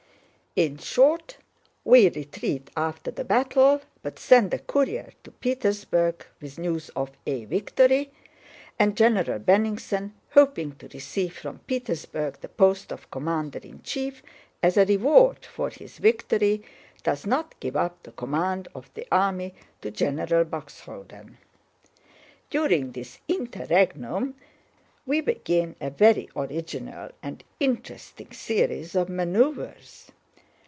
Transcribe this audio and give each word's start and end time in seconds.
In 0.57 0.79
short, 0.79 1.37
we 1.85 2.09
retreat 2.09 2.71
after 2.75 3.09
the 3.09 3.23
battle 3.23 3.79
but 4.03 4.19
send 4.19 4.53
a 4.53 4.59
courier 4.59 5.13
to 5.23 5.31
Petersburg 5.31 6.25
with 6.41 6.59
news 6.59 6.89
of 6.89 7.09
a 7.25 7.45
victory, 7.45 8.11
and 8.77 8.97
General 8.97 9.39
Bennigsen, 9.39 10.11
hoping 10.31 10.73
to 10.73 10.89
receive 10.89 11.37
from 11.37 11.59
Petersburg 11.59 12.41
the 12.41 12.49
post 12.49 12.91
of 12.91 13.09
commander 13.09 13.59
in 13.59 13.81
chief 13.81 14.21
as 14.61 14.75
a 14.75 14.83
reward 14.83 15.45
for 15.45 15.69
his 15.69 15.99
victory, 15.99 16.61
does 17.01 17.25
not 17.25 17.57
give 17.61 17.77
up 17.77 18.03
the 18.03 18.11
command 18.11 18.67
of 18.75 18.93
the 18.93 19.07
army 19.09 19.55
to 19.79 19.89
General 19.89 20.43
Buxhöwden. 20.43 21.37
During 22.49 22.91
this 22.91 23.19
interregnum 23.29 24.35
we 25.05 25.21
begin 25.21 25.77
a 25.79 25.89
very 25.89 26.27
original 26.35 27.11
and 27.23 27.41
interesting 27.61 28.33
series 28.33 28.95
of 28.95 29.07
maneuvers. 29.07 30.11